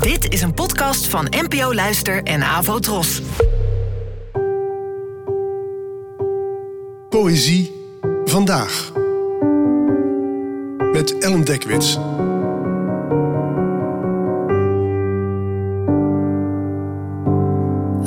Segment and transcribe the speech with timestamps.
[0.00, 3.22] Dit is een podcast van NPO Luister en Avo Tros.
[7.08, 7.72] Poëzie
[8.24, 8.92] vandaag.
[10.92, 11.94] Met Ellen Dekwits.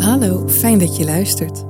[0.05, 1.63] Hallo, fijn dat je luistert.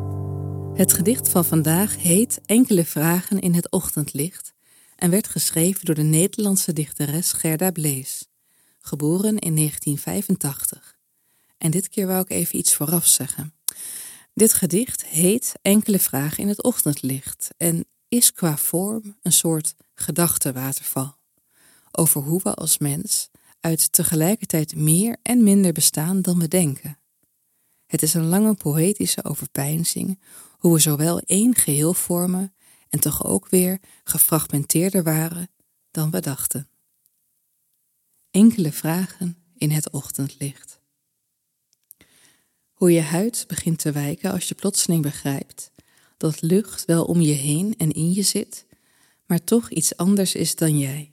[0.73, 4.53] Het gedicht van vandaag heet Enkele vragen in het ochtendlicht
[4.95, 8.27] en werd geschreven door de Nederlandse dichteres Gerda Blees,
[8.85, 10.97] geboren in 1985.
[11.57, 13.53] En dit keer wou ik even iets vooraf zeggen.
[14.33, 21.17] Dit gedicht heet Enkele vragen in het ochtendlicht en is qua vorm een soort gedachtenwaterval
[21.91, 23.29] over hoe we als mens
[23.59, 26.99] uit tegelijkertijd meer en minder bestaan dan we denken.
[27.85, 30.19] Het is een lange poëtische overpeinzing
[30.57, 32.55] hoe we zowel één geheel vormen
[32.89, 35.49] en toch ook weer gefragmenteerder waren
[35.91, 36.69] dan we dachten.
[38.35, 40.79] Enkele vragen in het ochtendlicht.
[42.73, 45.71] Hoe je huid begint te wijken als je plotseling begrijpt
[46.17, 48.65] dat lucht wel om je heen en in je zit,
[49.25, 51.11] maar toch iets anders is dan jij.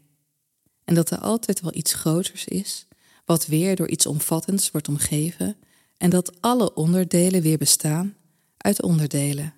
[0.85, 2.87] En dat er altijd wel iets groters is,
[3.25, 5.57] wat weer door iets omvattends wordt omgeven,
[5.97, 8.17] en dat alle onderdelen weer bestaan
[8.57, 9.55] uit onderdelen.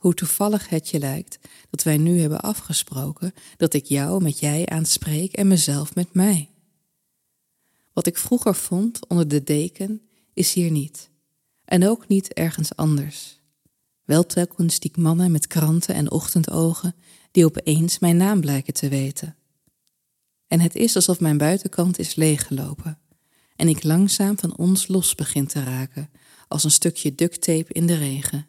[0.00, 1.38] Hoe toevallig het je lijkt
[1.70, 6.50] dat wij nu hebben afgesproken dat ik jou met jij aanspreek en mezelf met mij.
[7.92, 11.10] Wat ik vroeger vond onder de deken is hier niet,
[11.64, 13.40] en ook niet ergens anders.
[14.04, 16.94] Wel telkens die mannen met kranten en ochtendogen
[17.30, 19.36] die opeens mijn naam blijken te weten.
[20.46, 22.98] En het is alsof mijn buitenkant is leeggelopen
[23.56, 26.10] en ik langzaam van ons los begin te raken,
[26.48, 28.46] als een stukje ducttape in de regen.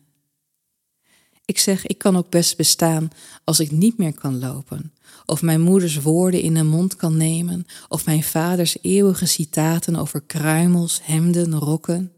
[1.51, 3.09] Ik zeg, ik kan ook best bestaan
[3.43, 4.93] als ik niet meer kan lopen,
[5.25, 10.21] of mijn moeders woorden in de mond kan nemen, of mijn vaders eeuwige citaten over
[10.21, 12.11] kruimels, hemden, rokken.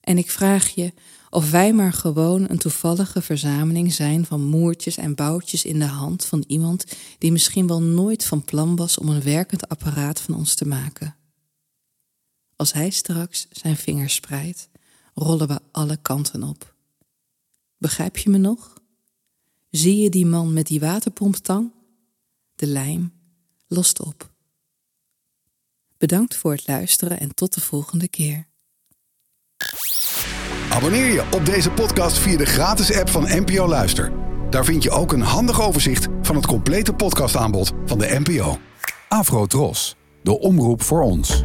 [0.00, 0.92] En ik vraag je
[1.30, 6.24] of wij maar gewoon een toevallige verzameling zijn van moertjes en boutjes in de hand
[6.24, 6.84] van iemand
[7.18, 11.16] die misschien wel nooit van plan was om een werkend apparaat van ons te maken.
[12.56, 14.68] Als hij straks zijn vingers spreidt,
[15.14, 16.74] rollen we alle kanten op.
[17.78, 18.74] Begrijp je me nog?
[19.70, 21.72] Zie je die man met die waterpomptang?
[22.54, 23.12] De lijm
[23.66, 24.30] lost op.
[25.98, 28.46] Bedankt voor het luisteren en tot de volgende keer.
[30.70, 34.12] Abonneer je op deze podcast via de gratis app van NPO Luister.
[34.50, 38.58] Daar vind je ook een handig overzicht van het complete podcastaanbod van de NPO.
[39.08, 41.42] Afro Tros, de omroep voor ons.